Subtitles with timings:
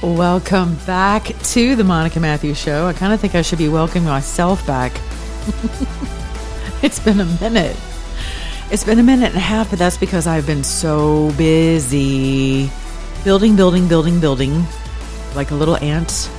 [0.00, 2.86] Welcome back to the Monica Matthews Show.
[2.86, 4.92] I kind of think I should be welcoming myself back.
[6.84, 7.76] it's been a minute.
[8.70, 12.70] It's been a minute and a half, but that's because I've been so busy
[13.24, 14.64] building, building, building, building,
[15.34, 16.30] like a little ant.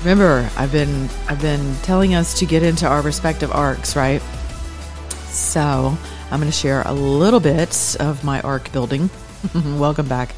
[0.00, 4.20] Remember, I've been I've been telling us to get into our respective arks, right?
[5.28, 5.96] So
[6.32, 9.08] I'm going to share a little bit of my ark building.
[9.54, 10.34] Welcome back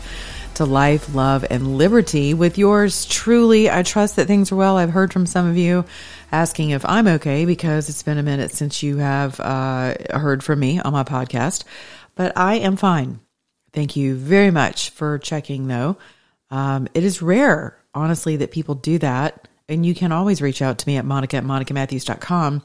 [0.59, 3.71] to life, love, and liberty with yours truly.
[3.71, 4.77] I trust that things are well.
[4.77, 5.85] I've heard from some of you
[6.33, 10.59] asking if I'm okay because it's been a minute since you have uh, heard from
[10.59, 11.63] me on my podcast,
[12.17, 13.21] but I am fine.
[13.73, 15.97] Thank you very much for checking, though.
[16.51, 19.47] Um, it is rare, honestly, that people do that.
[19.69, 22.65] And you can always reach out to me at monica at monicamatthews.com.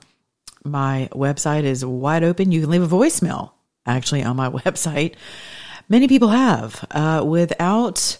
[0.63, 2.51] My website is wide open.
[2.51, 3.51] You can leave a voicemail
[3.85, 5.13] actually on my website.
[5.93, 8.17] Many people have uh, without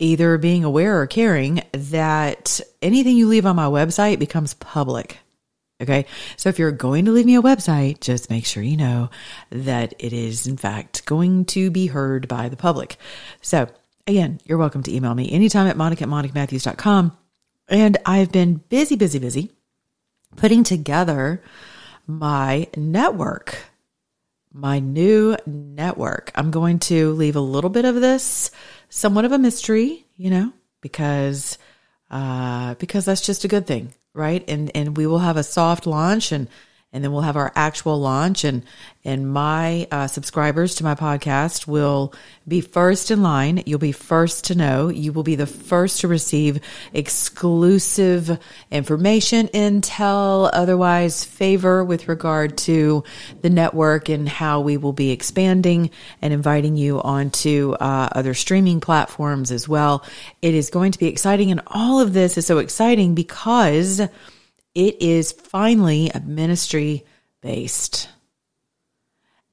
[0.00, 5.18] either being aware or caring that anything you leave on my website becomes public.
[5.80, 6.06] Okay.
[6.36, 9.10] So if you're going to leave me a website, just make sure you know
[9.50, 12.96] that it is in fact going to be heard by the public.
[13.42, 13.68] So
[14.08, 17.16] again, you're welcome to email me anytime at monica at monicamatthews.com.
[17.68, 19.52] And I've been busy, busy, busy
[20.34, 21.44] putting together
[22.08, 23.56] my network,
[24.56, 26.32] my new network.
[26.34, 28.50] I'm going to leave a little bit of this
[28.88, 31.58] somewhat of a mystery, you know, because
[32.10, 34.42] uh because that's just a good thing, right?
[34.48, 36.48] And and we will have a soft launch and
[36.92, 38.44] and then we'll have our actual launch.
[38.44, 38.62] And
[39.04, 42.12] and my uh, subscribers to my podcast will
[42.48, 43.62] be first in line.
[43.64, 44.88] You'll be first to know.
[44.88, 46.60] You will be the first to receive
[46.92, 48.36] exclusive
[48.70, 53.04] information intel otherwise favor with regard to
[53.42, 55.90] the network and how we will be expanding
[56.20, 60.04] and inviting you onto uh, other streaming platforms as well.
[60.42, 64.00] It is going to be exciting and all of this is so exciting because
[64.76, 67.06] it is finally a ministry
[67.40, 68.10] based.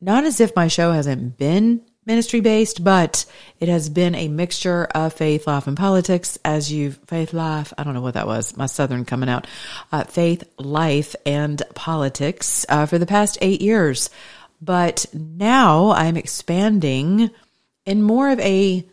[0.01, 3.25] Not as if my show hasn't been ministry based, but
[3.61, 6.38] it has been a mixture of faith, life, and politics.
[6.44, 9.47] As you've faith, life, I don't know what that was, my southern coming out.
[9.94, 14.09] Uh, faith, life, and politics uh, for the past eight years.
[14.61, 17.29] But now I'm expanding
[17.85, 18.85] in more of a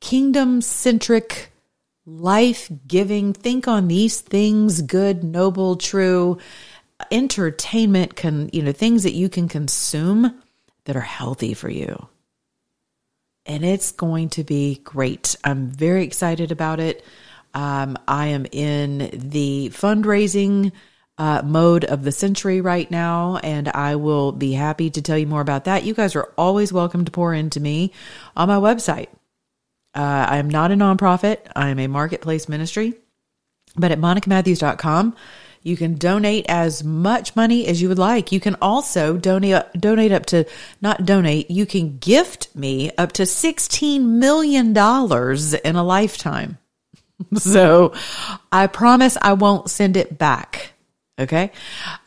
[0.00, 1.52] kingdom centric
[2.06, 6.38] life giving, think on these things, good, noble, true,
[7.10, 10.40] entertainment can, you know, things that you can consume
[10.84, 12.08] that are healthy for you.
[13.46, 15.36] And it's going to be great.
[15.44, 17.04] I'm very excited about it.
[17.52, 20.72] Um, I am in the fundraising
[21.16, 25.26] uh, mode of the century right now, and I will be happy to tell you
[25.26, 25.84] more about that.
[25.84, 27.92] You guys are always welcome to pour into me
[28.36, 29.08] on my website,
[29.94, 31.38] uh, I am not a nonprofit.
[31.54, 32.94] I am a marketplace ministry.
[33.76, 35.16] But at monicamatthews.com,
[35.62, 38.30] you can donate as much money as you would like.
[38.30, 40.44] You can also donate donate up to
[40.80, 41.50] not donate.
[41.50, 46.58] You can gift me up to sixteen million dollars in a lifetime.
[47.34, 47.94] so,
[48.52, 50.74] I promise I won't send it back.
[51.16, 51.52] Okay.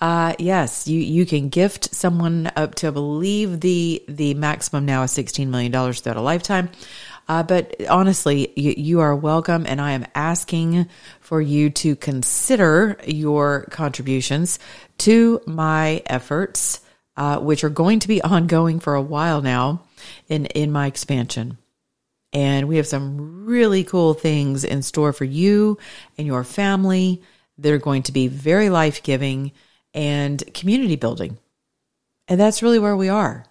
[0.02, 5.12] Uh, yes, you, you can gift someone up to, believe the, the maximum now is
[5.12, 6.70] $16 million throughout a lifetime.
[7.28, 10.88] Uh, but honestly, you, you are welcome, and I am asking
[11.20, 14.60] for you to consider your contributions
[15.00, 16.82] to my efforts,
[17.18, 19.84] uh, which are going to be ongoing for a while now
[20.30, 21.58] in in my expansion.
[22.34, 25.78] And we have some really cool things in store for you
[26.18, 27.22] and your family
[27.58, 29.52] that are going to be very life giving
[29.94, 31.38] and community building.
[32.28, 33.46] And that's really where we are.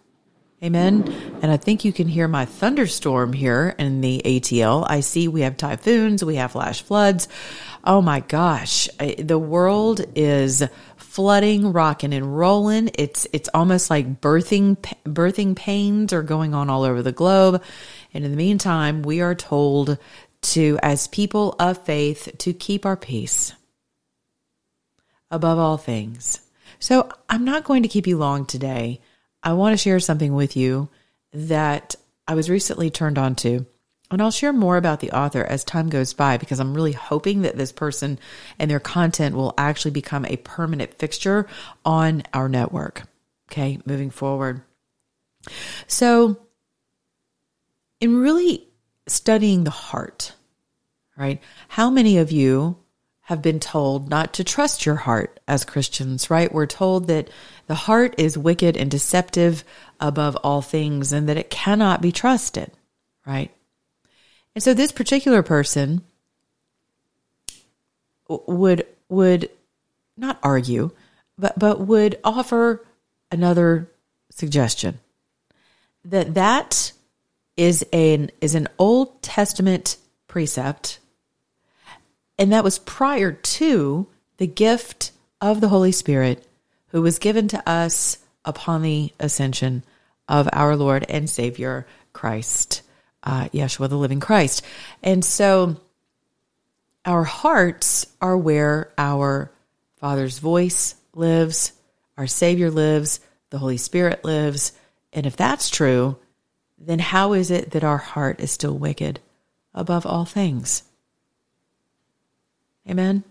[0.62, 1.12] Amen.
[1.42, 4.86] And I think you can hear my thunderstorm here in the ATL.
[4.88, 7.28] I see we have typhoons, we have flash floods.
[7.84, 8.88] Oh my gosh,
[9.18, 10.64] the world is
[10.96, 12.90] flooding, rocking and rolling.
[12.94, 17.62] It's it's almost like birthing birthing pains are going on all over the globe.
[18.14, 19.98] And in the meantime, we are told
[20.40, 23.52] to as people of faith to keep our peace
[25.30, 26.40] above all things.
[26.78, 29.00] So, I'm not going to keep you long today.
[29.46, 30.88] I want to share something with you
[31.32, 31.94] that
[32.26, 33.64] I was recently turned on to.
[34.10, 37.42] And I'll share more about the author as time goes by because I'm really hoping
[37.42, 38.18] that this person
[38.58, 41.46] and their content will actually become a permanent fixture
[41.84, 43.04] on our network.
[43.48, 44.62] Okay, moving forward.
[45.86, 46.40] So,
[48.00, 48.66] in really
[49.06, 50.34] studying the heart,
[51.16, 51.40] right?
[51.68, 52.78] How many of you
[53.26, 56.52] have been told not to trust your heart as Christians, right?
[56.52, 57.28] We're told that
[57.66, 59.64] the heart is wicked and deceptive
[59.98, 62.70] above all things and that it cannot be trusted,
[63.26, 63.50] right?
[64.54, 66.04] And so this particular person
[68.28, 69.50] would would
[70.16, 70.92] not argue,
[71.36, 72.86] but but would offer
[73.32, 73.90] another
[74.30, 75.00] suggestion
[76.04, 76.92] that that
[77.56, 79.96] is an is an Old Testament
[80.28, 81.00] precept
[82.38, 84.06] and that was prior to
[84.36, 86.46] the gift of the Holy Spirit
[86.88, 89.82] who was given to us upon the ascension
[90.28, 92.82] of our Lord and Savior Christ,
[93.22, 94.64] uh, Yeshua, the living Christ.
[95.02, 95.76] And so
[97.04, 99.50] our hearts are where our
[99.96, 101.72] Father's voice lives,
[102.16, 104.72] our Savior lives, the Holy Spirit lives.
[105.12, 106.16] And if that's true,
[106.78, 109.20] then how is it that our heart is still wicked
[109.74, 110.82] above all things?
[112.88, 113.24] Amen.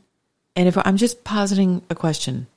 [0.56, 2.48] And if I'm just positing a question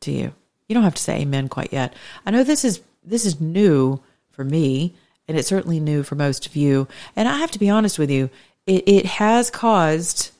[0.00, 0.32] to you,
[0.68, 1.94] you don't have to say amen quite yet.
[2.24, 4.00] I know this is this is new
[4.30, 4.94] for me,
[5.28, 6.88] and it's certainly new for most of you.
[7.16, 8.30] And I have to be honest with you,
[8.66, 10.30] it, it has caused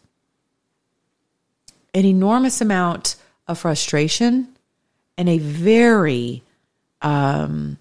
[1.93, 3.17] an enormous amount
[3.47, 4.49] of frustration
[5.19, 6.43] and a very
[7.03, 7.79] um,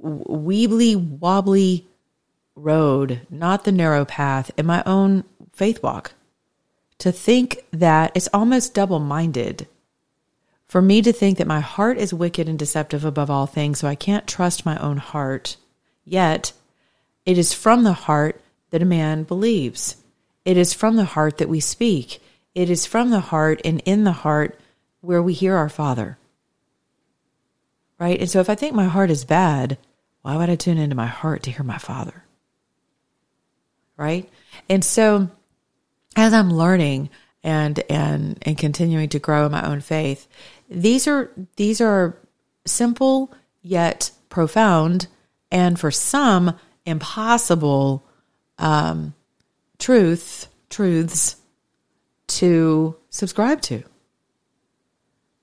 [0.00, 1.86] weebly wobbly
[2.54, 6.12] road, not the narrow path, in my own faith walk
[7.00, 9.66] to think that it's almost double minded
[10.70, 13.88] for me to think that my heart is wicked and deceptive above all things, so
[13.88, 15.56] I can't trust my own heart.
[16.04, 16.52] Yet,
[17.26, 19.96] it is from the heart that a man believes.
[20.44, 22.22] It is from the heart that we speak.
[22.54, 24.60] It is from the heart and in the heart
[25.00, 26.18] where we hear our Father.
[27.98, 28.20] Right?
[28.20, 29.76] And so if I think my heart is bad,
[30.22, 32.22] why would I tune into my heart to hear my Father?
[33.96, 34.30] Right?
[34.68, 35.30] And so
[36.16, 37.10] as I'm learning
[37.42, 40.28] and and and continuing to grow in my own faith,
[40.68, 42.18] these are these are
[42.66, 45.06] simple yet profound,
[45.50, 48.04] and for some impossible
[48.58, 49.14] um,
[49.78, 51.36] truth truths
[52.26, 53.82] to subscribe to,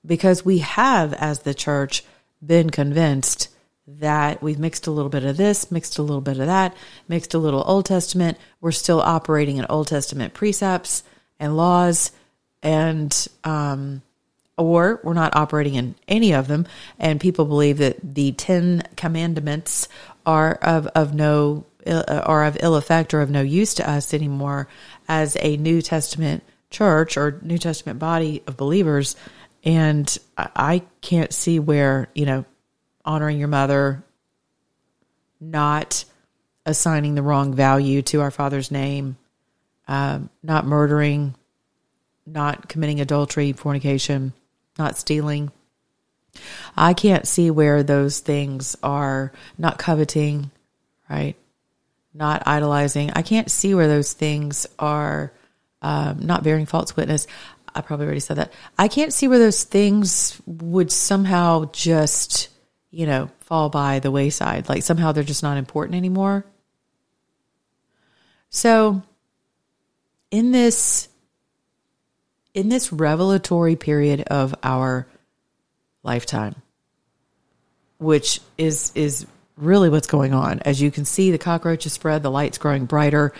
[0.06, 2.04] because we have, as the church,
[2.44, 3.48] been convinced
[3.96, 6.76] that we've mixed a little bit of this, mixed a little bit of that,
[7.08, 8.36] mixed a little Old Testament.
[8.60, 11.02] We're still operating in Old Testament precepts
[11.40, 12.12] and laws,
[12.62, 14.02] and um,
[14.58, 16.66] or we're not operating in any of them.
[16.98, 19.88] And people believe that the Ten Commandments
[20.26, 24.12] are of of no uh, are of ill effect or of no use to us
[24.12, 24.68] anymore
[25.08, 29.16] as a New Testament church or New Testament body of believers.
[29.64, 32.44] And I can't see where you know
[33.08, 34.04] honoring your mother,
[35.40, 36.04] not
[36.66, 39.16] assigning the wrong value to our father's name,
[39.88, 41.34] um, not murdering,
[42.26, 44.34] not committing adultery, fornication,
[44.78, 45.50] not stealing.
[46.76, 50.50] I can't see where those things are not coveting,
[51.08, 51.34] right?
[52.12, 53.10] Not idolizing.
[53.12, 55.32] I can't see where those things are
[55.80, 57.26] um, not bearing false witness.
[57.74, 58.52] I probably already said that.
[58.76, 62.50] I can't see where those things would somehow just
[62.98, 64.68] you know, fall by the wayside.
[64.68, 66.44] Like somehow they're just not important anymore.
[68.50, 69.02] So
[70.32, 71.08] in this
[72.54, 75.06] in this revelatory period of our
[76.02, 76.56] lifetime,
[77.98, 80.58] which is is really what's going on.
[80.64, 83.32] As you can see, the cockroaches spread, the light's growing brighter,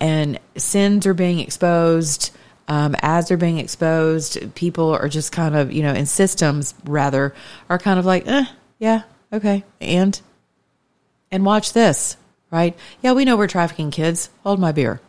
[0.00, 2.32] and sins are being exposed.
[2.66, 7.32] Um, as they're being exposed, people are just kind of, you know, in systems rather,
[7.68, 8.46] are kind of like, eh,
[8.78, 9.02] yeah,
[9.32, 9.64] okay.
[9.80, 10.20] And
[11.30, 12.16] and watch this,
[12.50, 12.76] right?
[13.02, 14.30] Yeah, we know we're trafficking kids.
[14.42, 15.00] Hold my beer.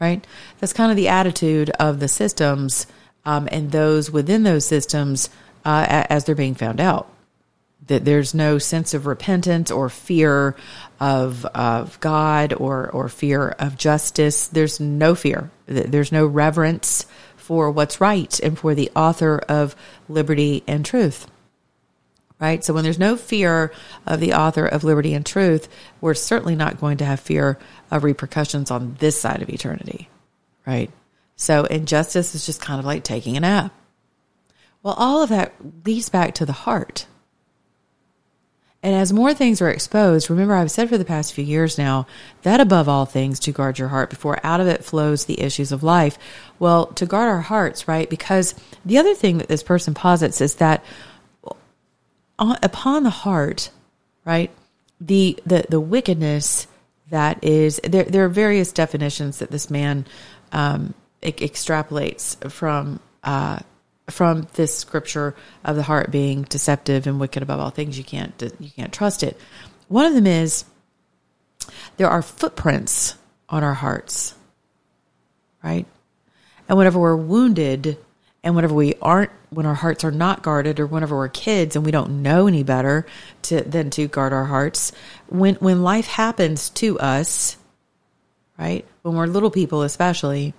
[0.00, 0.26] Right?
[0.58, 2.86] That's kind of the attitude of the systems
[3.24, 5.30] um, and those within those systems
[5.64, 7.10] uh, as they're being found out.
[7.86, 10.56] That there's no sense of repentance or fear
[10.98, 14.48] of of God or or fear of justice.
[14.48, 15.50] There's no fear.
[15.66, 17.04] There's no reverence
[17.36, 19.76] for what's right and for the author of
[20.08, 21.26] liberty and truth
[22.40, 22.64] right?
[22.64, 23.72] So when there's no fear
[24.06, 25.68] of the author of liberty and truth,
[26.00, 27.58] we're certainly not going to have fear
[27.90, 30.08] of repercussions on this side of eternity,
[30.66, 30.90] right?
[31.36, 33.74] So injustice is just kind of like taking a nap.
[34.82, 37.06] Well, all of that leads back to the heart.
[38.82, 42.06] And as more things are exposed, remember I've said for the past few years now
[42.42, 45.72] that above all things to guard your heart before out of it flows the issues
[45.72, 46.18] of life.
[46.58, 48.10] Well, to guard our hearts, right?
[48.10, 50.84] Because the other thing that this person posits is that
[52.38, 53.70] upon the heart,
[54.24, 54.50] right?
[55.00, 56.66] The the the wickedness
[57.10, 58.04] that is there.
[58.04, 60.06] There are various definitions that this man
[60.52, 63.60] um, extrapolates from uh,
[64.10, 67.98] from this scripture of the heart being deceptive and wicked above all things.
[67.98, 69.38] You can't you can't trust it.
[69.88, 70.64] One of them is
[71.96, 73.16] there are footprints
[73.48, 74.34] on our hearts,
[75.62, 75.86] right?
[76.68, 77.98] And whenever we're wounded,
[78.42, 81.84] and whenever we aren't, when our hearts are not guarded, or whenever we're kids and
[81.84, 83.06] we don't know any better
[83.42, 84.92] to than to guard our hearts,
[85.28, 87.56] when when life happens to us,
[88.58, 88.84] right?
[89.02, 90.54] When we're little people, especially,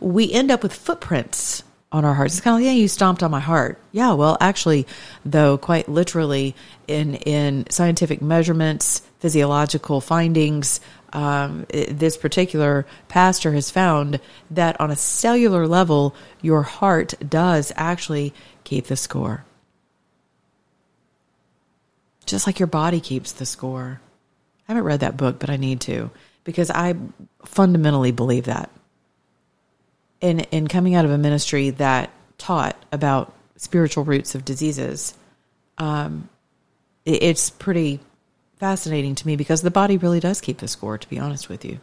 [0.00, 1.62] we end up with footprints
[1.92, 2.34] on our hearts.
[2.34, 3.78] It's kind of like, yeah, you stomped on my heart.
[3.92, 4.86] Yeah, well, actually,
[5.24, 6.54] though, quite literally,
[6.86, 10.80] in in scientific measurements, physiological findings,
[11.12, 14.20] um, this particular pastor has found
[14.50, 19.44] that on a cellular level, your heart does actually keep the score.
[22.26, 24.00] Just like your body keeps the score.
[24.68, 26.10] I haven't read that book, but I need to
[26.44, 26.94] because I
[27.44, 28.70] fundamentally believe that.
[30.20, 35.14] In, in coming out of a ministry that taught about spiritual roots of diseases,
[35.78, 36.28] um,
[37.04, 38.00] it, it's pretty
[38.56, 41.64] fascinating to me because the body really does keep the score, to be honest with
[41.64, 41.80] you.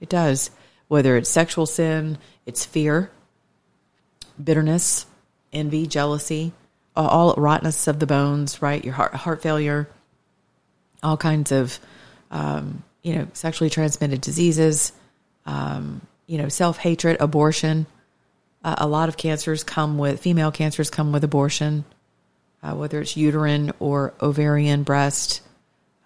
[0.00, 0.50] It does.
[0.88, 3.10] Whether it's sexual sin, it's fear,
[4.42, 5.06] bitterness,
[5.52, 6.52] envy, jealousy,
[6.94, 8.84] all rottenness of the bones, right?
[8.84, 9.88] Your heart, heart failure,
[11.02, 11.78] all kinds of,
[12.30, 14.92] um, you know, sexually transmitted diseases,
[15.46, 17.86] um, you know, self hatred, abortion.
[18.62, 21.84] Uh, a lot of cancers come with, female cancers come with abortion,
[22.62, 25.42] uh, whether it's uterine or ovarian, breast,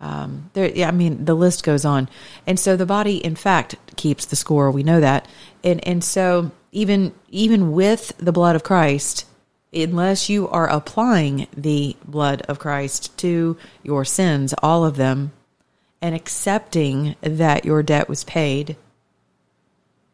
[0.01, 2.09] um, there, yeah, I mean, the list goes on,
[2.47, 4.71] and so the body, in fact, keeps the score.
[4.71, 5.27] We know that,
[5.65, 9.27] and and so even even with the blood of Christ,
[9.73, 15.33] unless you are applying the blood of Christ to your sins, all of them,
[16.01, 18.77] and accepting that your debt was paid,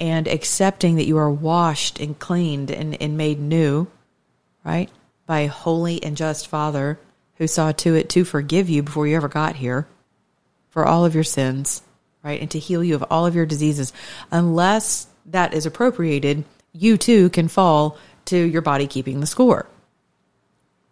[0.00, 3.86] and accepting that you are washed and cleaned and, and made new,
[4.64, 4.90] right,
[5.26, 6.98] by a holy and just Father
[7.36, 9.86] who saw to it to forgive you before you ever got here
[10.70, 11.82] for all of your sins,
[12.22, 12.40] right?
[12.40, 13.92] And to heal you of all of your diseases.
[14.30, 19.66] Unless that is appropriated, you too can fall to your body keeping the score,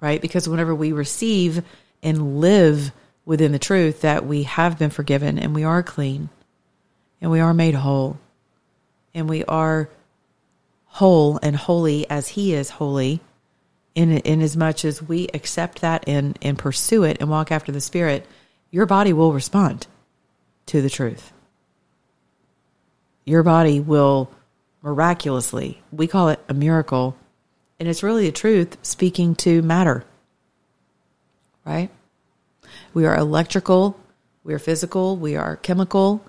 [0.01, 0.21] right?
[0.21, 1.63] Because whenever we receive
[2.03, 2.93] and live
[3.25, 6.29] within the truth that we have been forgiven and we are clean
[7.21, 8.19] and we are made whole
[9.15, 9.89] and we are
[10.87, 13.21] whole and holy as He is holy
[13.95, 17.73] in in as much as we accept that and and pursue it and walk after
[17.73, 18.27] the spirit
[18.71, 19.87] your body will respond
[20.65, 21.31] to the truth.
[23.25, 24.31] Your body will
[24.83, 27.17] miraculously we call it a miracle
[27.79, 30.05] and it's really the truth speaking to matter
[31.65, 31.91] right?
[32.95, 33.99] We are electrical
[34.43, 36.25] we are physical we are chemical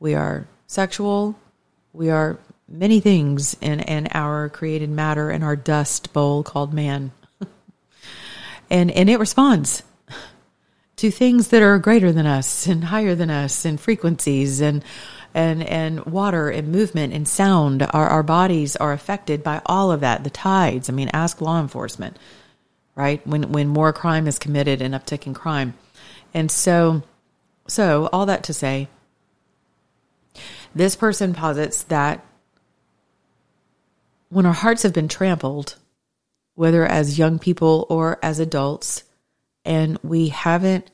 [0.00, 1.36] we are sexual
[1.92, 2.38] we are
[2.74, 7.12] many things in, in our created matter and our dust bowl called man.
[8.70, 9.82] and and it responds
[10.96, 14.84] to things that are greater than us and higher than us and frequencies and
[15.34, 17.82] and and water and movement and sound.
[17.82, 20.88] Our our bodies are affected by all of that the tides.
[20.88, 22.18] I mean ask law enforcement
[22.94, 23.26] right?
[23.26, 25.74] When when more crime is committed and uptick in crime.
[26.32, 27.02] And so
[27.66, 28.88] so all that to say
[30.74, 32.24] this person posits that
[34.34, 35.76] when our hearts have been trampled,
[36.56, 39.04] whether as young people or as adults,
[39.64, 40.90] and we haven't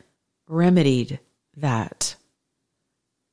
[0.47, 1.19] remedied
[1.57, 2.17] that,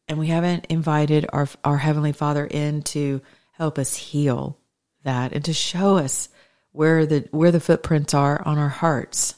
[0.07, 3.21] and we haven't invited our, our Heavenly Father in to
[3.51, 4.57] help us heal
[5.03, 6.29] that and to show us
[6.71, 9.35] where the where the footprints are on our hearts,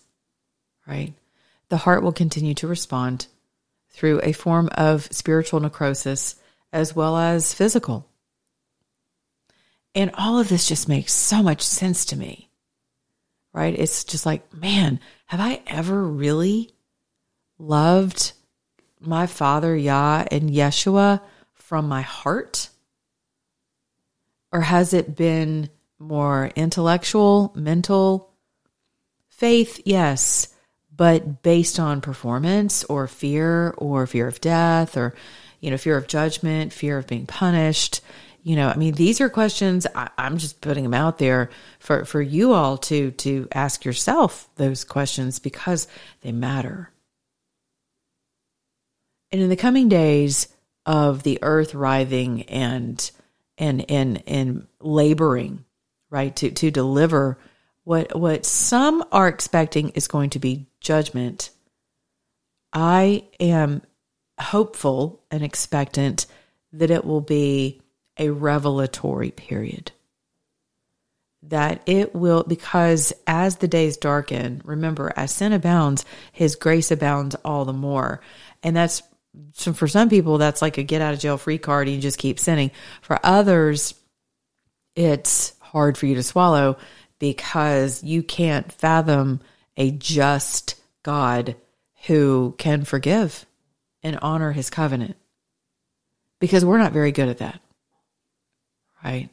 [0.86, 1.16] right?
[1.70, 3.26] The heart will continue to respond
[3.90, 6.36] through a form of spiritual necrosis
[6.72, 8.08] as well as physical.
[10.00, 12.50] And all of this just makes so much sense to me,
[13.52, 13.78] right?
[13.78, 16.72] It's just like, man, have I ever really
[17.58, 18.32] loved
[19.02, 21.20] my Father, Yah, and Yeshua
[21.54, 22.70] from my heart?
[24.54, 28.32] Or has it been more intellectual, mental?
[29.28, 30.48] Faith, yes,
[30.96, 35.14] but based on performance or fear or fear of death or,
[35.60, 38.00] you know, fear of judgment, fear of being punished
[38.44, 42.06] you know, I mean, these are questions I, am just putting them out there for,
[42.06, 45.88] for you all to to ask yourself those questions because
[46.22, 46.92] they matter.
[49.32, 50.48] And in the coming days
[50.86, 53.12] of the earth writhing and
[53.58, 55.66] and and and laboring,
[56.10, 57.38] right, to to deliver
[57.84, 61.52] what what some are expecting is going to be judgment.
[62.72, 63.82] I am
[64.40, 66.26] hopeful and expectant
[66.72, 67.82] that it will be
[68.20, 69.92] a revelatory period.
[71.44, 77.36] That it will, because as the days darken, remember, as sin abounds, his grace abounds
[77.46, 78.22] all the more.
[78.62, 79.02] And that's
[79.54, 81.88] so for some people, that's like a get out of jail free card.
[81.88, 82.72] You just keep sinning.
[83.02, 83.94] For others,
[84.96, 86.78] it's hard for you to swallow
[87.20, 89.40] because you can't fathom
[89.78, 91.56] a just God
[92.08, 93.46] who can forgive
[94.04, 95.16] and honor his covenant.
[96.40, 97.62] Because we're not very good at that,
[99.04, 99.30] right?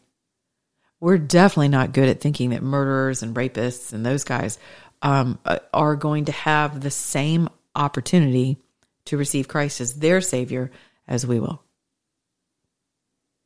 [1.01, 4.59] We're definitely not good at thinking that murderers and rapists and those guys
[5.03, 5.39] um,
[5.73, 8.59] are going to have the same opportunity
[9.07, 10.71] to receive Christ as their Savior
[11.07, 11.63] as we will.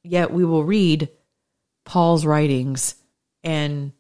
[0.02, 1.08] Yet we will read
[1.84, 2.94] Paul's writings
[3.42, 3.92] and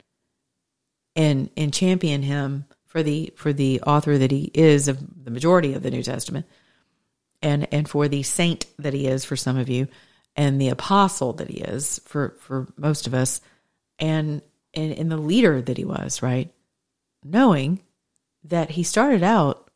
[1.16, 5.74] and and champion him for the for the author that he is of the majority
[5.74, 6.46] of the New Testament
[7.42, 9.88] and and for the saint that he is for some of you
[10.36, 13.40] and the apostle that he is for for most of us
[13.98, 14.42] and
[14.74, 16.52] and, and the leader that he was right
[17.24, 17.80] knowing
[18.44, 19.70] that he started out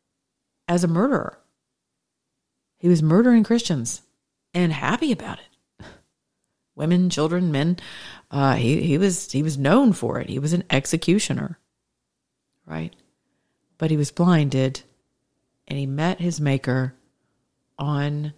[0.67, 1.39] as a murderer
[2.77, 4.03] he was murdering Christians
[4.53, 5.85] and happy about it.
[6.75, 7.77] Women, children, men.
[8.29, 10.29] Uh, he he was he was known for it.
[10.29, 11.57] He was an executioner,
[12.65, 12.95] right?
[13.79, 14.83] But he was blinded,
[15.67, 16.93] and he met his maker
[17.79, 18.33] on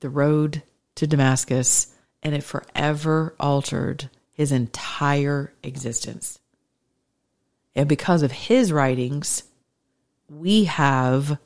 [0.00, 0.62] the road
[0.96, 1.88] to Damascus,
[2.22, 6.38] and it forever altered his entire existence.
[7.74, 9.42] And because of his writings,
[10.28, 11.38] we have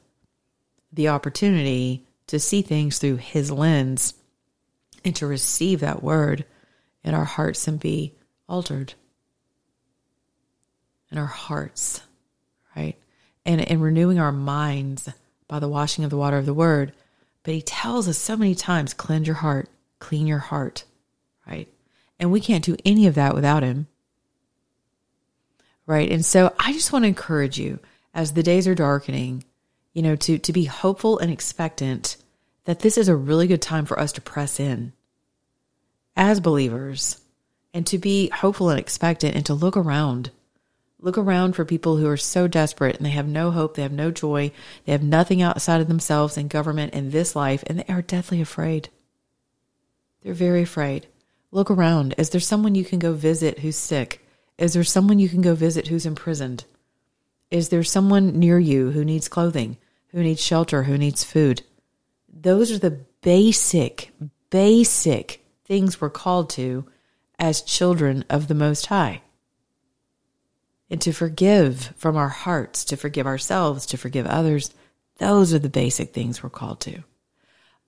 [0.93, 4.15] the opportunity to see things through his lens
[5.05, 6.45] and to receive that word
[7.05, 8.15] in our hearts and be
[8.49, 8.95] altered
[11.11, 12.03] in our hearts,
[12.77, 12.97] right?
[13.47, 15.09] And, and renewing our minds
[15.47, 16.93] by the washing of the water of the word.
[17.49, 20.85] But he tells us so many times cleanse your heart, clean your heart,
[21.47, 21.67] right?
[22.19, 23.87] And we can't do any of that without him,
[25.87, 26.13] right?
[26.13, 27.79] And so I just want to encourage you
[28.13, 29.45] as the days are darkening
[29.95, 32.19] you know, to, to be hopeful and expectant
[32.67, 34.93] that this is a really good time for us to press in
[36.17, 37.19] as believers
[37.73, 40.33] and to be hopeful and expectant and to look around.
[41.01, 43.93] Look around for people who are so desperate and they have no hope, they have
[43.93, 44.51] no joy,
[44.85, 48.41] they have nothing outside of themselves and government in this life, and they are deathly
[48.41, 48.89] afraid.
[50.23, 51.07] They're very afraid.
[51.53, 52.15] Look around.
[52.19, 54.27] Is there someone you can go visit who's sick?
[54.59, 56.65] Is there someone you can go visit who's imprisoned?
[57.51, 61.63] Is there someone near you who needs clothing, who needs shelter, who needs food?
[62.29, 64.13] Those are the basic,
[64.51, 66.87] basic things we're called to
[67.39, 69.23] as children of the Most High.
[70.91, 74.73] And to forgive from our hearts, to forgive ourselves, to forgive others,
[75.19, 77.03] those are the basic things we're called to.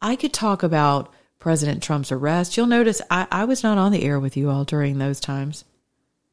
[0.03, 2.57] I could talk about President Trump's arrest.
[2.57, 5.65] You'll notice I, I was not on the air with you all during those times.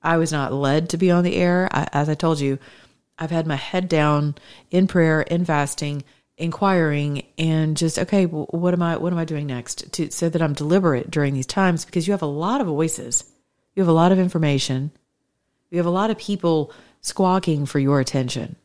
[0.01, 1.69] I was not led to be on the air.
[1.71, 2.59] I, as I told you,
[3.17, 4.35] I've had my head down
[4.69, 6.03] in prayer, in fasting,
[6.37, 10.29] inquiring, and just okay, well, what am I what am I doing next to so
[10.29, 13.23] that I'm deliberate during these times because you have a lot of voices,
[13.75, 14.91] you have a lot of information,
[15.69, 18.55] you have a lot of people squawking for your attention,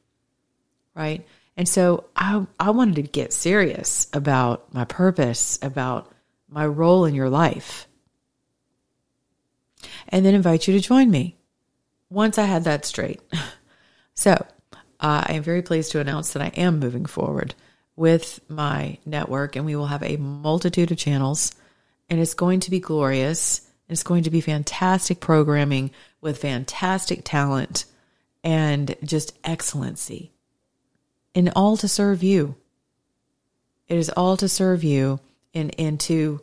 [0.95, 1.27] right?
[1.57, 6.11] And so I I wanted to get serious about my purpose, about
[6.49, 7.87] my role in your life,
[10.09, 11.37] and then invite you to join me.
[12.11, 13.21] Once I had that straight.
[14.15, 14.33] So
[15.01, 17.55] uh, I am very pleased to announce that I am moving forward
[17.97, 21.53] with my network, and we will have a multitude of channels,
[22.09, 23.69] and it's going to be glorious.
[23.89, 25.91] It's going to be fantastic programming
[26.23, 27.85] with fantastic talent
[28.43, 30.33] and just excellency,
[31.35, 32.57] and all to serve you.
[33.89, 35.21] It is all to serve you
[35.53, 36.41] and, and to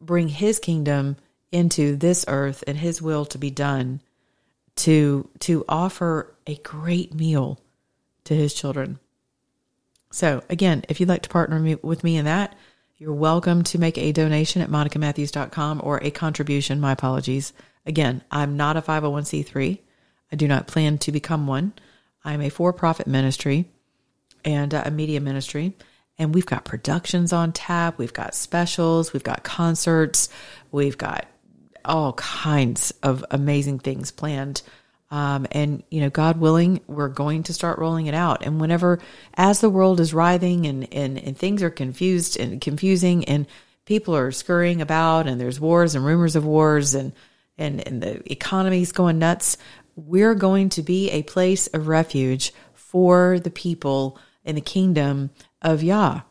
[0.00, 1.16] bring his kingdom
[1.52, 4.00] into this earth and his will to be done
[4.76, 7.58] to to offer a great meal
[8.24, 8.98] to his children.
[10.10, 12.54] So again, if you'd like to partner me, with me in that,
[12.98, 16.80] you're welcome to make a donation at monicamatthews.com or a contribution.
[16.80, 17.52] My apologies.
[17.86, 19.78] Again, I'm not a 501c3.
[20.32, 21.72] I do not plan to become one.
[22.24, 23.66] I'm a for-profit ministry
[24.44, 25.74] and a media ministry.
[26.18, 27.98] And we've got productions on tap.
[27.98, 29.12] We've got specials.
[29.12, 30.28] We've got concerts.
[30.72, 31.26] We've got
[31.84, 34.62] all kinds of amazing things planned
[35.10, 38.44] Um, and you know, God willing, we're going to start rolling it out.
[38.44, 38.98] And whenever,
[39.34, 43.46] as the world is writhing and and, and things are confused and confusing, and
[43.84, 47.12] people are scurrying about, and there's wars and rumors of wars, and
[47.58, 49.56] and and the economy's going nuts,
[49.94, 55.30] we're going to be a place of refuge for the people in the kingdom
[55.62, 56.22] of Yah,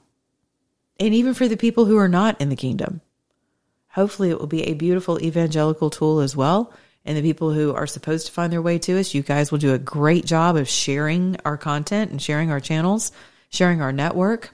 [1.00, 3.02] and even for the people who are not in the kingdom.
[3.90, 6.74] Hopefully, it will be a beautiful evangelical tool as well
[7.06, 9.14] and the people who are supposed to find their way to us.
[9.14, 13.12] You guys will do a great job of sharing our content and sharing our channels,
[13.50, 14.50] sharing our network.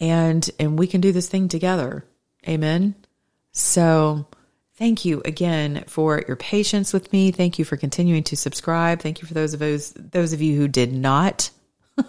[0.00, 2.04] And and we can do this thing together.
[2.48, 2.94] Amen.
[3.52, 4.26] So,
[4.82, 7.30] thank you again for your patience with me.
[7.30, 8.98] Thank you for continuing to subscribe.
[8.98, 11.50] Thank you for those of those those of you who did not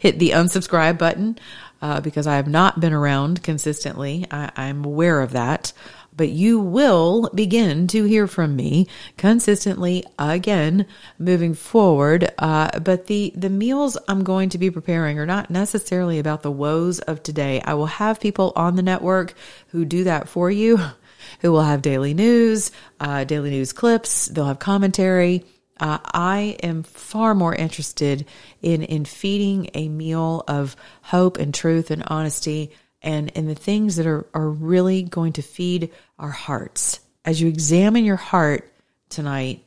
[0.00, 1.38] hit the unsubscribe button
[1.80, 4.26] uh, because I have not been around consistently.
[4.28, 5.72] I, I'm aware of that
[6.20, 10.84] but you will begin to hear from me consistently again
[11.18, 12.30] moving forward.
[12.38, 16.50] Uh, but the, the meals I'm going to be preparing are not necessarily about the
[16.50, 17.62] woes of today.
[17.64, 19.32] I will have people on the network
[19.68, 20.78] who do that for you,
[21.40, 25.44] who will have daily news, uh, daily news clips, they'll have commentary.
[25.78, 28.26] Uh, I am far more interested
[28.60, 32.70] in in feeding a meal of hope and truth and honesty
[33.02, 37.00] and, and the things that are, are really going to feed our hearts.
[37.24, 38.70] As you examine your heart
[39.08, 39.64] tonight,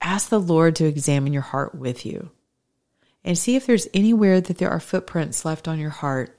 [0.00, 2.30] ask the Lord to examine your heart with you
[3.24, 6.36] and see if there's anywhere that there are footprints left on your heart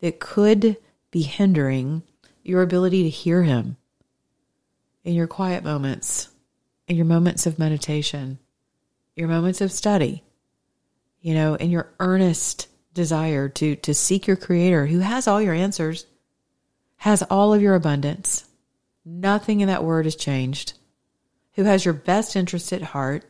[0.00, 0.76] that could
[1.10, 2.02] be hindering
[2.42, 3.76] your ability to hear Him
[5.08, 6.28] in your quiet moments,
[6.86, 8.38] in your moments of meditation,
[9.16, 10.22] your moments of study,
[11.22, 15.54] you know, in your earnest desire to to seek your creator who has all your
[15.54, 16.04] answers,
[16.98, 18.50] has all of your abundance.
[19.02, 20.74] Nothing in that word has changed.
[21.54, 23.24] Who has your best interest at heart,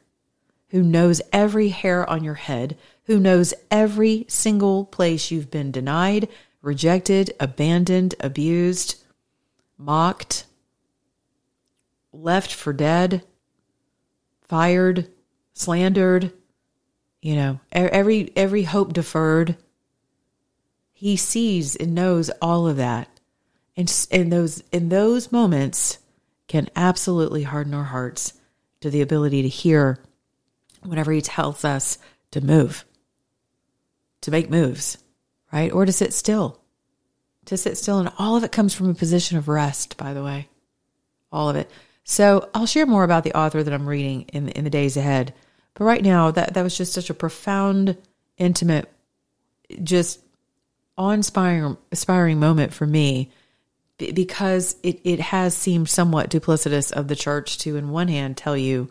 [0.71, 6.29] who knows every hair on your head, who knows every single place you've been denied,
[6.61, 8.97] rejected, abandoned, abused,
[9.79, 10.45] mocked,
[12.19, 13.25] left for dead,
[14.43, 15.09] fired,
[15.55, 16.33] slandered,
[17.21, 19.57] you know, every every hope deferred.
[20.93, 23.09] He sees and knows all of that.
[23.77, 25.99] And in those in those moments
[26.49, 28.33] can absolutely harden our hearts
[28.81, 29.99] to the ability to hear
[30.83, 31.99] whenever he tells us
[32.31, 32.85] to move,
[34.23, 34.99] to make moves,
[35.53, 35.73] right?
[35.73, 36.61] Or to sit still.
[37.47, 37.99] To sit still.
[37.99, 40.49] And all of it comes from a position of rest, by the way.
[41.31, 41.71] All of it.
[42.11, 45.35] So I'll share more about the author that I'm reading in, in the days ahead.
[45.75, 47.99] But right now, that, that was just such a profound,
[48.39, 48.91] intimate,
[49.83, 50.19] just
[50.97, 53.31] awe-inspiring inspiring moment for me
[53.99, 58.57] because it, it has seemed somewhat duplicitous of the church to, in one hand, tell
[58.57, 58.91] you,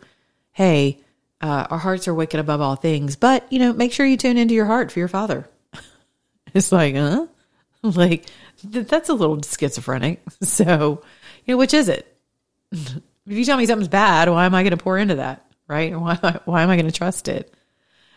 [0.52, 1.00] hey,
[1.42, 4.38] uh, our hearts are wicked above all things, but, you know, make sure you tune
[4.38, 5.50] into your heart for your father.
[6.54, 7.26] it's like, huh?
[7.82, 8.26] Like,
[8.64, 10.22] that's a little schizophrenic.
[10.44, 11.02] So,
[11.46, 12.17] you know, which is it?
[12.72, 15.48] If you tell me something's bad, why am I going to pour into that?
[15.68, 16.00] right?
[16.00, 17.54] Why, why am I going to trust it?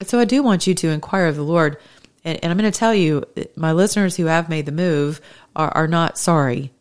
[0.02, 1.78] so I do want you to inquire of the Lord.
[2.24, 3.24] And, and I'm going to tell you,
[3.56, 5.20] my listeners who have made the move
[5.56, 6.72] are, are not sorry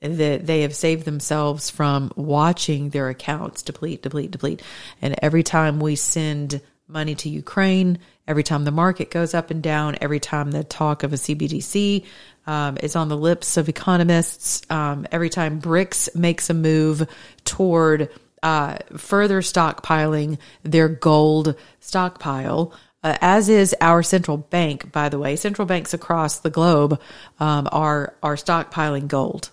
[0.00, 4.62] that they have saved themselves from watching their accounts deplete, deplete, deplete.
[5.02, 9.62] And every time we send money to Ukraine, every time the market goes up and
[9.62, 12.04] down, every time the talk of a CBDC
[12.48, 17.06] um, is on the lips of economists, um, every time BRICS makes a move
[17.44, 18.08] toward
[18.42, 22.72] uh, further stockpiling their gold stockpile.
[23.04, 25.36] Uh, as is our central bank, by the way.
[25.36, 27.00] Central banks across the globe
[27.38, 29.50] um, are are stockpiling gold,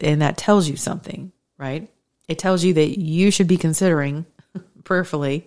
[0.00, 1.88] and that tells you something, right?
[2.28, 4.24] It tells you that you should be considering
[4.84, 5.46] prayerfully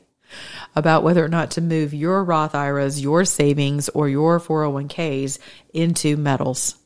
[0.75, 5.39] about whether or not to move your Roth IRAs, your savings, or your 401ks
[5.73, 6.77] into metals.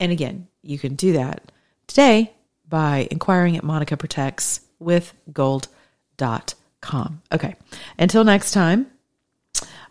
[0.00, 1.50] And again, you can do that
[1.86, 2.32] today
[2.68, 7.22] by inquiring at Monica Protects with gold.com.
[7.32, 7.54] Okay.
[7.98, 8.86] Until next time,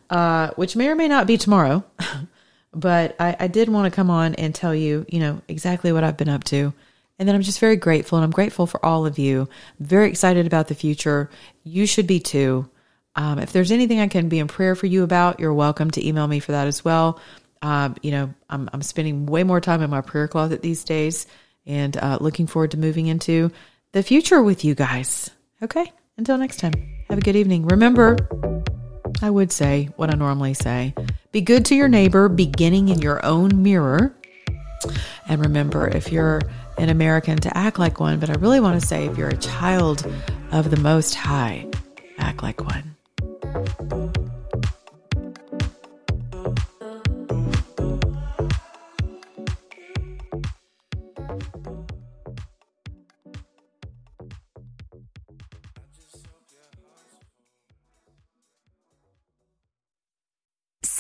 [0.09, 1.83] uh, which may or may not be tomorrow,
[2.73, 6.03] but I, I did want to come on and tell you, you know, exactly what
[6.03, 6.73] I've been up to.
[7.19, 9.47] And then I'm just very grateful and I'm grateful for all of you.
[9.79, 11.29] Very excited about the future.
[11.63, 12.69] You should be too.
[13.15, 16.05] Um, if there's anything I can be in prayer for you about, you're welcome to
[16.05, 17.19] email me for that as well.
[17.63, 21.25] Um, you know, I'm, I'm spending way more time in my prayer closet these days
[21.65, 23.51] and uh, looking forward to moving into
[23.93, 25.31] the future with you guys.
[25.61, 25.91] Okay.
[26.17, 26.73] Until next time,
[27.09, 27.65] have a good evening.
[27.65, 28.17] Remember,
[29.21, 30.93] I would say what I normally say
[31.31, 34.15] be good to your neighbor, beginning in your own mirror.
[35.27, 36.41] And remember, if you're
[36.77, 38.19] an American, to act like one.
[38.19, 40.05] But I really want to say, if you're a child
[40.51, 41.65] of the Most High,
[42.17, 44.22] act like one.